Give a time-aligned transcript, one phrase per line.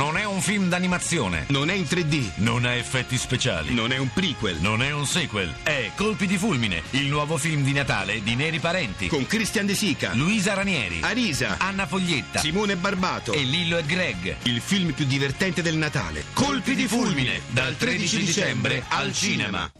[0.00, 1.44] Non è un film d'animazione.
[1.48, 2.30] Non è in 3D.
[2.36, 3.74] Non ha effetti speciali.
[3.74, 4.56] Non è un prequel.
[4.58, 5.52] Non è un sequel.
[5.62, 9.08] È Colpi di fulmine, il nuovo film di Natale di Neri Parenti.
[9.08, 13.34] Con Christian De Sica, Luisa Ranieri, Arisa, Anna Foglietta Simone Barbato.
[13.34, 14.36] e Lillo e Greg.
[14.44, 16.24] Il film più divertente del Natale.
[16.32, 19.70] Colpi di fulmine, dal 13 dicembre al cinema.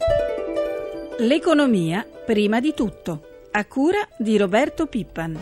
[1.17, 5.39] L'economia prima di tutto, a cura di Roberto Pippan.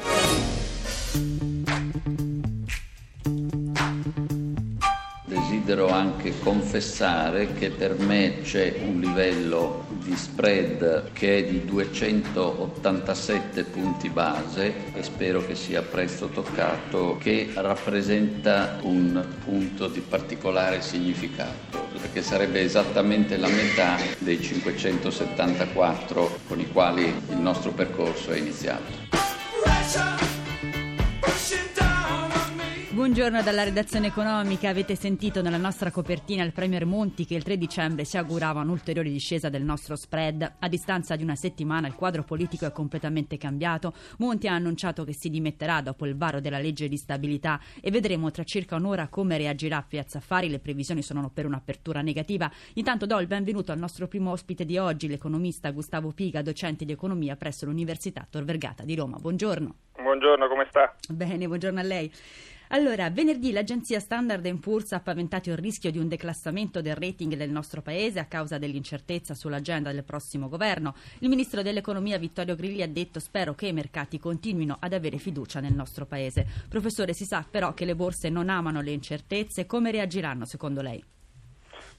[5.70, 13.66] Desidero anche confessare che per me c'è un livello di spread che è di 287
[13.66, 21.86] punti base e spero che sia presto toccato, che rappresenta un punto di particolare significato,
[21.92, 30.19] perché sarebbe esattamente la metà dei 574 con i quali il nostro percorso è iniziato.
[33.00, 34.68] Buongiorno dalla redazione economica.
[34.68, 39.10] Avete sentito nella nostra copertina il Premier Monti che il 3 dicembre si augurava un'ulteriore
[39.10, 40.56] discesa del nostro spread.
[40.60, 43.94] A distanza di una settimana il quadro politico è completamente cambiato.
[44.18, 48.32] Monti ha annunciato che si dimetterà dopo il varo della legge di stabilità e vedremo
[48.32, 50.50] tra circa un'ora come reagirà Piazza Affari.
[50.50, 52.52] Le previsioni sono per un'apertura negativa.
[52.74, 56.92] Intanto do il benvenuto al nostro primo ospite di oggi, l'economista Gustavo Piga, docente di
[56.92, 59.16] economia presso l'Università Tor Vergata di Roma.
[59.20, 59.76] Buongiorno.
[60.02, 60.94] Buongiorno, come sta?
[61.08, 62.12] Bene, buongiorno a lei.
[62.72, 67.50] Allora, venerdì l'agenzia Standard Poor's ha paventato il rischio di un declassamento del rating del
[67.50, 70.94] nostro paese a causa dell'incertezza sull'agenda del prossimo governo.
[71.22, 75.60] Il ministro dell'economia Vittorio Grilli ha detto spero che i mercati continuino ad avere fiducia
[75.60, 76.46] nel nostro paese.
[76.70, 79.66] Professore, si sa però che le borse non amano le incertezze.
[79.66, 81.04] Come reagiranno secondo lei?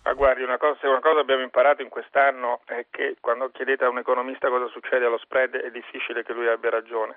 [0.05, 3.89] Ma guardi, una cosa, una cosa abbiamo imparato in quest'anno è che quando chiedete a
[3.89, 7.17] un economista cosa succede allo spread è difficile che lui abbia ragione.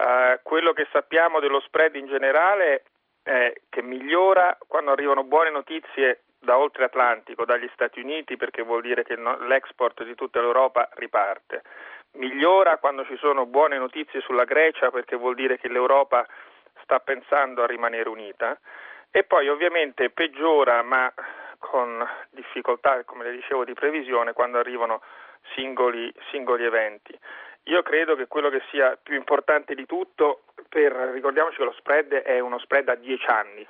[0.00, 2.84] Uh, quello che sappiamo dello spread in generale
[3.22, 8.80] è che migliora quando arrivano buone notizie da oltre Atlantico, dagli Stati Uniti, perché vuol
[8.80, 11.62] dire che l'export di tutta l'Europa riparte.
[12.12, 16.26] Migliora quando ci sono buone notizie sulla Grecia, perché vuol dire che l'Europa
[16.82, 18.58] sta pensando a rimanere unita.
[19.10, 21.12] E poi ovviamente peggiora, ma
[21.58, 25.02] con difficoltà, come le dicevo, di previsione, quando arrivano
[25.54, 27.18] singoli, singoli eventi.
[27.70, 32.12] Io credo che quello che sia più importante di tutto, per, ricordiamoci che lo spread
[32.12, 33.64] è uno spread a 10 anni.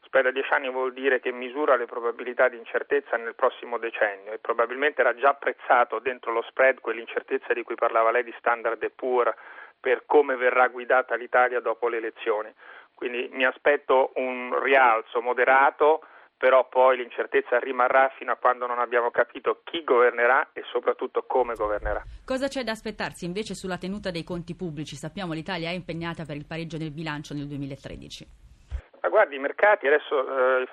[0.00, 4.32] Spread a 10 anni vuol dire che misura le probabilità di incertezza nel prossimo decennio
[4.32, 8.90] e probabilmente era già apprezzato dentro lo spread quell'incertezza di cui parlava lei di Standard
[8.92, 9.34] Poor
[9.78, 12.50] per come verrà guidata l'Italia dopo le elezioni.
[12.94, 16.00] Quindi mi aspetto un rialzo moderato
[16.44, 21.54] però poi l'incertezza rimarrà fino a quando non abbiamo capito chi governerà e soprattutto come
[21.54, 22.02] governerà.
[22.22, 24.94] Cosa c'è da aspettarsi invece sulla tenuta dei conti pubblici?
[24.94, 28.26] Sappiamo che l'Italia è impegnata per il pareggio del bilancio nel 2013.
[29.00, 30.68] Ma guardi, i mercati adesso, eh,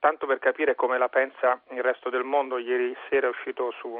[0.00, 3.94] tanto per capire come la pensa il resto del mondo, ieri sera è uscito su,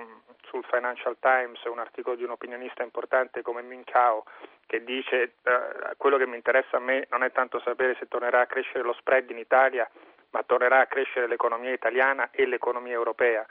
[0.49, 4.25] sul Financial Times un articolo di un opinionista importante come Min Kao
[4.67, 8.41] che dice eh, quello che mi interessa a me non è tanto sapere se tornerà
[8.41, 9.87] a crescere lo spread in Italia,
[10.35, 13.47] ma tornerà a crescere l'economia italiana e l'economia europea.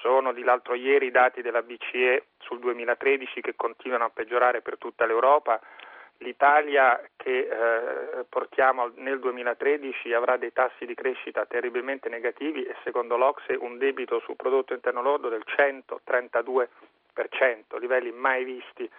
[0.00, 4.78] Sono di l'altro ieri i dati della BCE sul 2013 che continuano a peggiorare per
[4.78, 5.60] tutta l'Europa.
[6.18, 13.18] L'Italia che eh, portiamo nel 2013 avrà dei tassi di crescita terribilmente negativi e secondo
[13.18, 18.90] l'Ocse un debito sul prodotto interno lordo del 132%, livelli mai visti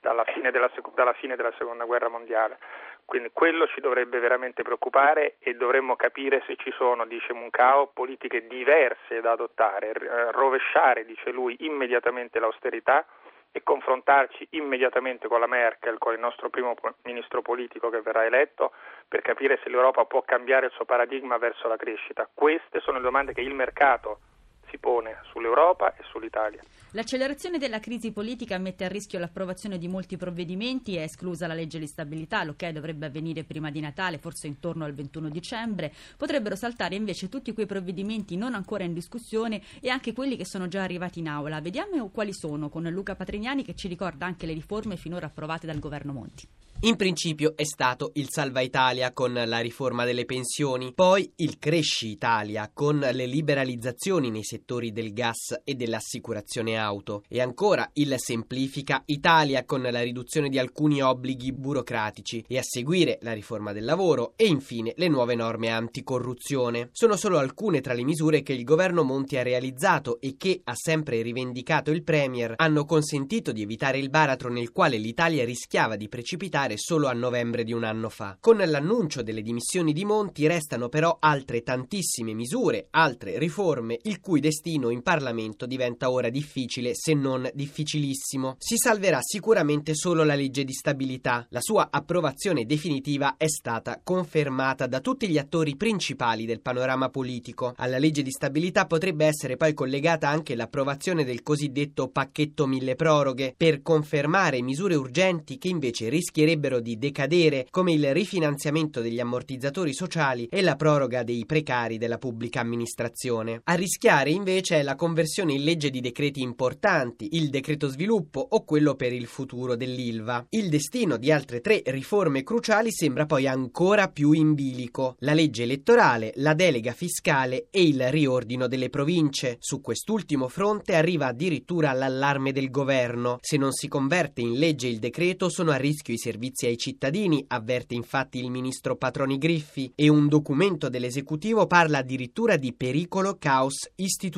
[0.00, 2.58] dalla fine della, dalla fine della seconda guerra mondiale.
[3.04, 8.46] Quindi quello ci dovrebbe veramente preoccupare e dovremmo capire se ci sono, dice Muncao, politiche
[8.46, 13.04] diverse da adottare, eh, rovesciare, dice lui, immediatamente l'austerità
[13.52, 18.72] e confrontarci immediatamente con la Merkel, con il nostro primo ministro politico che verrà eletto,
[19.08, 22.28] per capire se l'Europa può cambiare il suo paradigma verso la crescita.
[22.32, 24.20] Queste sono le domande che il mercato
[24.70, 26.62] si pone sull'Europa e sull'Italia.
[26.92, 31.78] L'accelerazione della crisi politica mette a rischio l'approvazione di molti provvedimenti, è esclusa la legge
[31.78, 35.92] di stabilità, l'ok dovrebbe avvenire prima di Natale, forse intorno al 21 dicembre.
[36.16, 40.66] Potrebbero saltare invece tutti quei provvedimenti non ancora in discussione e anche quelli che sono
[40.68, 41.60] già arrivati in aula.
[41.60, 45.78] Vediamo quali sono con Luca Patrignani che ci ricorda anche le riforme finora approvate dal
[45.78, 46.48] governo Monti.
[46.82, 52.08] In principio è stato il Salva Italia con la riforma delle pensioni, poi il Cresci
[52.08, 59.02] Italia con le liberalizzazioni nei settori del gas e dell'assicurazione auto e ancora il Semplifica
[59.06, 64.34] Italia con la riduzione di alcuni obblighi burocratici e a seguire la riforma del lavoro
[64.36, 66.90] e infine le nuove norme anticorruzione.
[66.92, 70.74] Sono solo alcune tra le misure che il governo Monti ha realizzato e che, ha
[70.74, 76.08] sempre rivendicato il Premier, hanno consentito di evitare il baratro nel quale l'Italia rischiava di
[76.08, 78.36] precipitare solo a novembre di un anno fa.
[78.40, 84.40] Con l'annuncio delle dimissioni di Monti restano però altre tantissime misure, altre riforme, il cui
[84.50, 88.56] destino in Parlamento diventa ora difficile, se non difficilissimo.
[88.58, 91.46] Si salverà sicuramente solo la legge di stabilità.
[91.50, 97.74] La sua approvazione definitiva è stata confermata da tutti gli attori principali del panorama politico.
[97.76, 103.54] Alla legge di stabilità potrebbe essere poi collegata anche l'approvazione del cosiddetto pacchetto mille proroghe
[103.56, 110.48] per confermare misure urgenti che invece rischierebbero di decadere come il rifinanziamento degli ammortizzatori sociali
[110.50, 113.60] e la proroga dei precari della pubblica amministrazione.
[113.64, 118.64] A rischiare invece è la conversione in legge di decreti importanti, il decreto sviluppo o
[118.64, 120.46] quello per il futuro dell'ILVA.
[120.48, 125.16] Il destino di altre tre riforme cruciali sembra poi ancora più in bilico.
[125.18, 129.58] La legge elettorale, la delega fiscale e il riordino delle province.
[129.60, 133.36] Su quest'ultimo fronte arriva addirittura l'allarme del governo.
[133.42, 137.44] Se non si converte in legge il decreto sono a rischio i servizi ai cittadini,
[137.48, 143.90] avverte infatti il ministro Patroni Griffi, e un documento dell'esecutivo parla addirittura di pericolo caos
[143.96, 144.28] istituzionale,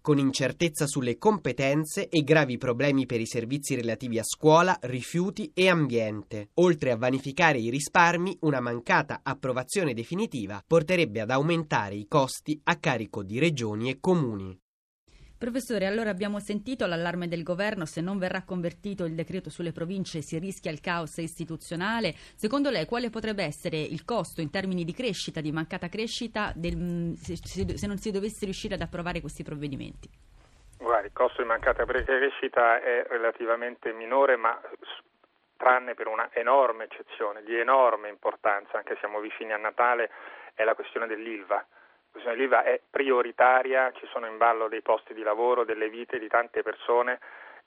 [0.00, 5.68] con incertezza sulle competenze e gravi problemi per i servizi relativi a scuola, rifiuti e
[5.68, 6.50] ambiente.
[6.54, 12.76] Oltre a vanificare i risparmi, una mancata approvazione definitiva porterebbe ad aumentare i costi a
[12.76, 14.59] carico di regioni e comuni.
[15.40, 20.20] Professore, allora abbiamo sentito l'allarme del governo, se non verrà convertito il decreto sulle province
[20.20, 22.12] si rischia il caos istituzionale.
[22.36, 27.14] Secondo lei quale potrebbe essere il costo in termini di crescita, di mancata crescita, del,
[27.16, 30.10] se, se, non si dovesse riuscire ad approvare questi provvedimenti?
[30.76, 34.60] Guarda, il costo di mancata crescita è relativamente minore, ma
[35.56, 40.10] tranne per una enorme eccezione, di enorme importanza, anche siamo vicini a Natale,
[40.52, 41.66] è la questione dell'ILVA
[42.10, 46.28] questione dell'IVA è prioritaria, ci sono in ballo dei posti di lavoro, delle vite di
[46.28, 47.18] tante persone.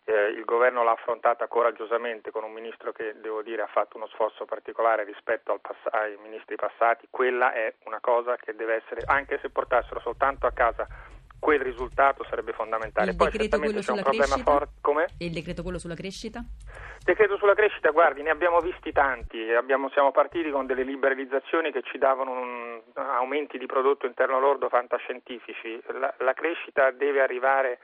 [0.06, 4.07] Eh, il governo l'ha affrontata coraggiosamente con un ministro che devo dire ha fatto uno
[4.07, 7.07] sforzo particolare rispetto pass- ai ministri passati.
[7.10, 10.88] Quella è una cosa che deve essere, anche se portassero soltanto a casa
[11.44, 13.12] quel risultato sarebbe fondamentale.
[13.12, 14.50] Il Poi decreto quello c'è un sulla problema crescita?
[14.50, 14.74] forte.
[14.80, 15.04] Come?
[15.19, 16.40] E il decreto quello sulla crescita?
[17.04, 21.81] Decreto sulla crescita, guardi, ne abbiamo visti tanti, abbiamo, siamo partiti con delle liberalizzazioni che
[21.84, 25.84] ci davano un, aumenti di prodotto interno lordo fantascientifici.
[26.00, 27.80] La, la crescita deve arrivare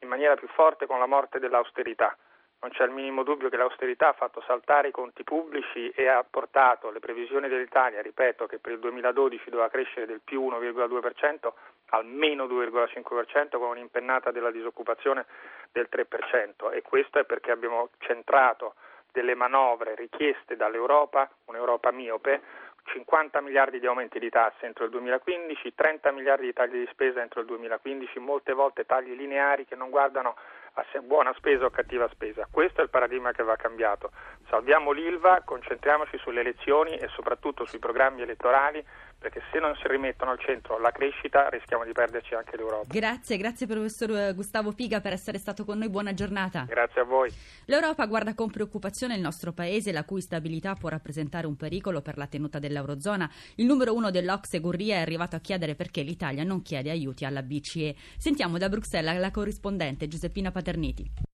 [0.00, 2.16] in maniera più forte con la morte dell'austerità.
[2.62, 6.24] Non c'è il minimo dubbio che l'austerità ha fatto saltare i conti pubblici e ha
[6.28, 11.52] portato le previsioni dell'Italia, ripeto che per il 2012 doveva crescere del più 1,2%
[11.94, 15.26] al meno 2,5% con un'impennata della disoccupazione
[15.70, 18.74] del 3% e questo è perché abbiamo centrato
[19.12, 22.42] delle manovre richieste dall'Europa, un'Europa miope,
[22.84, 27.22] 50 miliardi di aumenti di tasse entro il 2015, 30 miliardi di tagli di spesa
[27.22, 30.36] entro il 2015, molte volte tagli lineari che non guardano
[30.74, 32.48] a buona spesa o cattiva spesa.
[32.50, 34.10] Questo è il paradigma che va cambiato.
[34.48, 38.84] Salviamo l'ILVA, concentriamoci sulle elezioni e soprattutto sui programmi elettorali
[39.24, 42.92] perché se non si rimettono al centro la crescita rischiamo di perderci anche l'Europa.
[42.92, 46.64] Grazie, grazie professor eh, Gustavo Piga per essere stato con noi, buona giornata.
[46.68, 47.32] Grazie a voi.
[47.64, 52.18] L'Europa guarda con preoccupazione il nostro paese, la cui stabilità può rappresentare un pericolo per
[52.18, 53.30] la tenuta dell'Eurozona.
[53.54, 57.42] Il numero uno dell'Ocse Gurria è arrivato a chiedere perché l'Italia non chiede aiuti alla
[57.42, 57.94] BCE.
[58.18, 61.33] Sentiamo da Bruxelles la corrispondente Giuseppina Paterniti.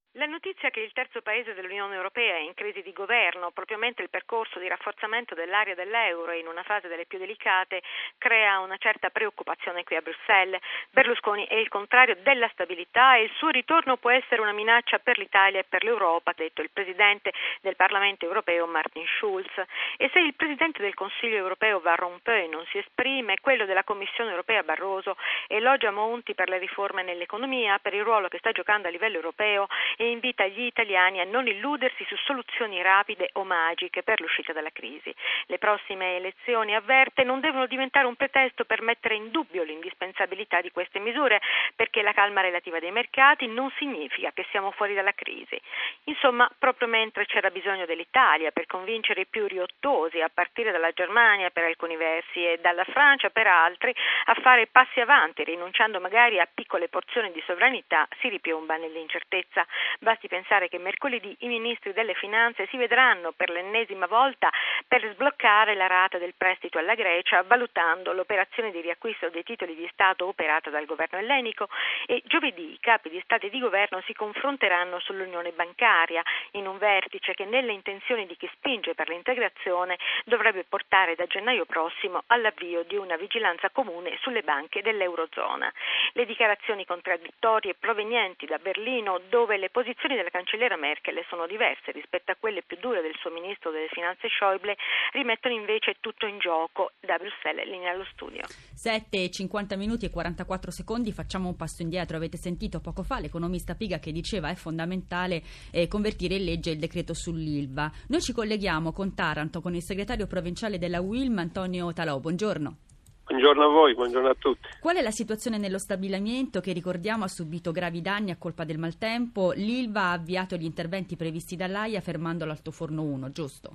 [0.62, 4.10] Notizia che il terzo paese dell'Unione Europea è in crisi di governo, proprio mentre il
[4.10, 7.80] percorso di rafforzamento dell'area dell'euro in una fase delle più delicate,
[8.18, 10.60] crea una certa preoccupazione qui a Bruxelles.
[10.90, 15.16] Berlusconi è il contrario della stabilità e il suo ritorno può essere una minaccia per
[15.16, 19.50] l'Italia e per l'Europa, ha detto il Presidente del Parlamento europeo Martin Schulz.
[19.96, 24.28] E se il Presidente del Consiglio europeo Van Rompuy non si esprime, quello della Commissione
[24.28, 28.90] europea Barroso elogia Monti per le riforme nell'economia, per il ruolo che sta giocando a
[28.90, 34.20] livello europeo e invita gli italiani a non illudersi su soluzioni rapide o magiche per
[34.20, 35.14] l'uscita dalla crisi.
[35.46, 40.70] Le prossime elezioni, avverte, non devono diventare un pretesto per mettere in dubbio l'indispensabilità di
[40.70, 41.40] queste misure,
[41.74, 45.60] perché la calma relativa dei mercati non significa che siamo fuori dalla crisi.
[46.04, 51.50] Insomma, proprio mentre c'era bisogno dell'Italia per convincere i più riottosi, a partire dalla Germania
[51.50, 56.48] per alcuni versi e dalla Francia per altri, a fare passi avanti, rinunciando magari a
[56.52, 59.66] piccole porzioni di sovranità, si ripiomba nell'incertezza.
[60.00, 64.50] Basti pensare che mercoledì i ministri delle finanze si vedranno per l'ennesima volta
[64.88, 69.88] per sbloccare la rata del prestito alla Grecia, valutando l'operazione di riacquisto dei titoli di
[69.92, 71.68] Stato operata dal governo ellenico
[72.06, 76.78] e giovedì i capi di Stato e di governo si confronteranno sull'unione bancaria in un
[76.78, 82.82] vertice che nelle intenzioni di chi spinge per l'integrazione dovrebbe portare da gennaio prossimo all'avvio
[82.84, 85.72] di una vigilanza comune sulle banche dell'Eurozona.
[86.12, 91.90] Le dichiarazioni contraddittorie provenienti da Berlino dove le posizioni della della cancelliera Merkel sono diverse
[91.90, 94.76] rispetto a quelle più dure del suo ministro delle finanze Schäuble,
[95.12, 96.92] rimettono invece tutto in gioco.
[97.00, 98.42] Da Bruxelles, linea allo studio.
[98.46, 102.16] 7, 50 minuti e 44 secondi, facciamo un passo indietro.
[102.16, 106.78] Avete sentito poco fa l'economista Piga che diceva è fondamentale eh, convertire in legge il
[106.78, 107.90] decreto sull'ILVA.
[108.08, 112.18] Noi ci colleghiamo con Taranto, con il segretario provinciale della UILM, Antonio Talò.
[112.20, 112.89] Buongiorno.
[113.30, 114.68] Buongiorno a voi, buongiorno a tutti.
[114.80, 118.76] Qual è la situazione nello stabilimento che ricordiamo ha subito gravi danni a colpa del
[118.76, 119.52] maltempo?
[119.54, 123.70] L'ILVA ha avviato gli interventi previsti dall'AIA fermando l'altoforno 1, giusto?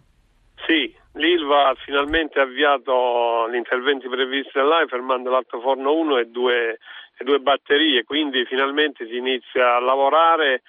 [0.67, 6.79] Sì, l'ILVA ha finalmente avviato gli interventi previsti dall'AIA fermando l'altoforno 1 e due,
[7.17, 10.63] e due batterie, quindi finalmente si inizia a lavorare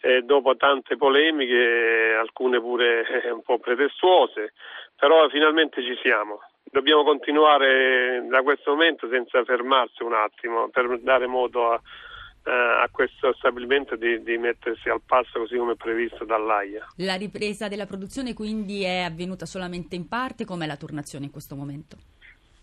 [0.00, 4.54] eh, dopo tante polemiche, alcune pure eh, un po' pretestuose,
[4.96, 11.26] però finalmente ci siamo dobbiamo continuare da questo momento senza fermarsi un attimo per dare
[11.26, 11.80] modo a,
[12.44, 16.86] eh, a questo stabilimento di, di, mettersi al passo così come previsto dall'AIA.
[16.96, 21.54] La ripresa della produzione quindi è avvenuta solamente in parte, com'è la turnazione in questo
[21.54, 21.96] momento?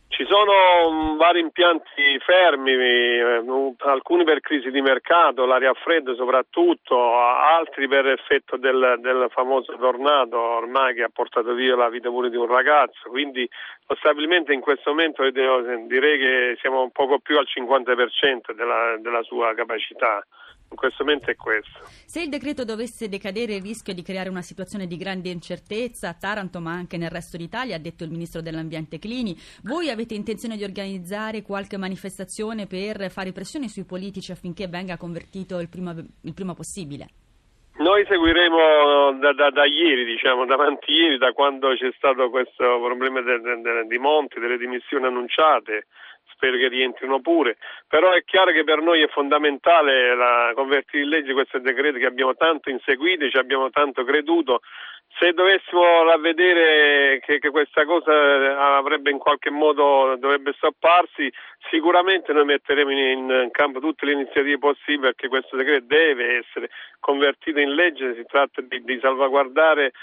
[0.10, 0.54] Ci sono
[0.90, 3.44] mm, vari impianti fermi, eh,
[3.80, 10.40] alcuni per crisi di mercato, l'aria fredda soprattutto, altri per effetto del, del, famoso tornado
[10.40, 13.48] ormai che ha portato via la vita pure di un ragazzo, quindi
[13.88, 19.54] lo stabilimento in questo momento direi che siamo poco più al 50% della, della sua
[19.54, 20.26] capacità
[20.76, 21.80] questo momento è questo.
[22.06, 26.18] Se il decreto dovesse decadere il rischio di creare una situazione di grande incertezza a
[26.20, 30.58] Taranto ma anche nel resto d'Italia, ha detto il ministro dell'ambiente Clini, voi avete intenzione
[30.58, 36.34] di organizzare qualche manifestazione per fare pressione sui politici affinché venga convertito il prima, il
[36.34, 37.08] prima possibile?
[37.78, 43.22] Noi seguiremo da, da, da, ieri, diciamo, davanti ieri, da quando c'è stato questo problema
[43.22, 45.86] de, de, de, di Monti, delle dimissioni annunciate,
[46.38, 51.10] spero che rientrino pure, però è chiaro che per noi è fondamentale la, convertire in
[51.10, 54.62] legge questo decreto che abbiamo tanto inseguito ci abbiamo tanto creduto.
[55.20, 61.32] Se dovessimo ravvedere che, che questa cosa avrebbe in qualche modo dovrebbe stopparsi,
[61.72, 66.70] sicuramente noi metteremo in, in campo tutte le iniziative possibili perché questo decreto deve essere
[67.00, 69.94] convertito in legge, si tratta di, di salvaguardare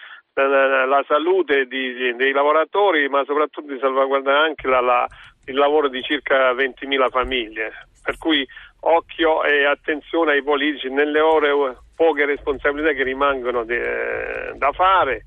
[0.42, 5.06] la, la salute di, dei lavoratori, ma soprattutto di salvaguardare anche la, la,
[5.46, 7.72] il lavoro di circa 20.000 famiglie.
[8.02, 8.46] Per cui
[8.80, 15.24] occhio e attenzione ai politici nelle ore poche responsabilità che rimangono de, da fare.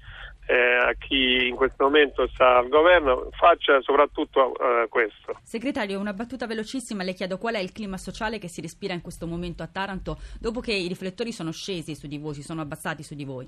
[0.50, 5.38] Eh, a chi in questo momento sta al governo faccia soprattutto eh, questo.
[5.44, 9.02] Segretario, una battuta velocissima, le chiedo qual è il clima sociale che si respira in
[9.02, 12.62] questo momento a Taranto dopo che i riflettori sono scesi su di voi, si sono
[12.62, 13.46] abbassati su di voi.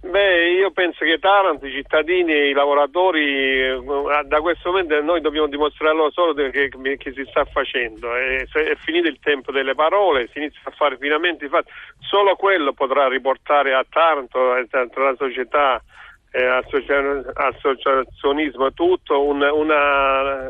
[0.00, 3.80] Beh, io penso che Taranto, i cittadini e i lavoratori, eh,
[4.26, 8.14] da questo momento noi dobbiamo dimostrare loro solo che, che si sta facendo.
[8.14, 11.72] È, è, finito il tempo delle parole, si inizia a fare finalmente i fatti.
[11.98, 15.82] Solo quello potrà riportare a Taranto, eh, tra la società,
[16.30, 16.44] eh,
[17.34, 20.48] associazionismo, tutto un, una,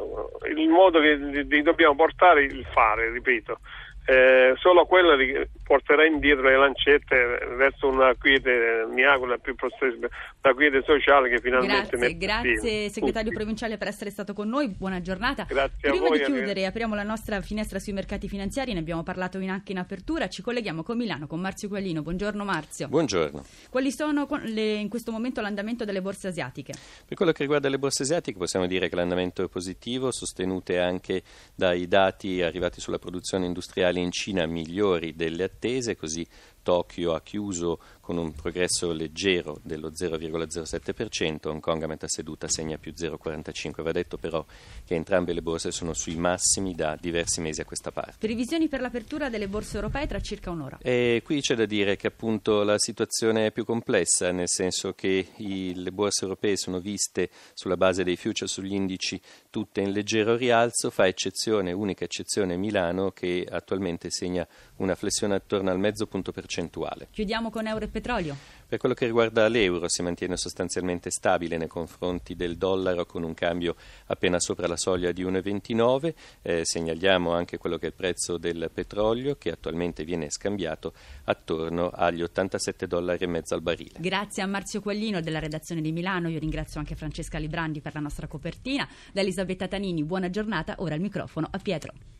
[0.55, 3.61] il modo che dobbiamo portare il fare, ripeto
[4.11, 5.17] eh, solo quello
[5.63, 10.09] porterà indietro le lancette verso una quiete, mi auguro, più possibile,
[10.43, 13.35] una quiete sociale che finalmente Grazie, grazie segretario tutti.
[13.35, 15.45] provinciale per essere stato con noi, buona giornata.
[15.45, 19.39] Grazie Prima voi, di chiudere apriamo la nostra finestra sui mercati finanziari, ne abbiamo parlato
[19.41, 22.01] in, anche in apertura, ci colleghiamo con Milano, con Marzio Quallino.
[22.01, 22.89] Buongiorno Marzio.
[22.89, 23.45] Buongiorno.
[23.69, 26.73] Quali sono le, in questo momento l'andamento delle borse asiatiche?
[27.07, 31.23] Per quello che riguarda le borse asiatiche possiamo dire che l'andamento è positivo, sostenute anche
[31.55, 36.27] dai dati arrivati sulla produzione industriale in Cina migliori delle attese, così
[36.63, 42.79] Tokyo ha chiuso con un progresso leggero dello 0,07%, Hong Kong a metà seduta segna
[42.79, 43.83] più 0,45%.
[43.83, 44.43] Va detto però
[44.87, 48.15] che entrambe le borse sono sui massimi da diversi mesi a questa parte.
[48.19, 50.79] Previsioni per l'apertura delle borse europee tra circa un'ora.
[50.81, 55.29] E qui c'è da dire che appunto la situazione è più complessa, nel senso che
[55.37, 60.35] i, le borse europee sono viste sulla base dei future sugli indici tutte in leggero
[60.35, 66.33] rialzo, fa eccezione, unica eccezione Milano che attualmente segna una flessione attorno al mezzo punto
[66.33, 67.09] percentuale.
[67.11, 68.57] Chiudiamo con euro e petrolio.
[68.69, 73.33] Per quello che riguarda l'euro si mantiene sostanzialmente stabile nei confronti del dollaro con un
[73.33, 73.77] cambio
[74.07, 76.15] appena sopra la soglia di 1,29.
[76.43, 80.93] Eh, segnaliamo anche quello che è il prezzo del petrolio che attualmente viene scambiato
[81.25, 83.99] attorno agli 87 dollari e mezzo al barile.
[83.99, 88.01] Grazie a Marzio Quaglino della redazione di Milano, io ringrazio anche Francesca Librandi per la
[88.01, 92.18] nostra copertina, da Elisabetta Tanini, buona giornata, ora il microfono a Pietro.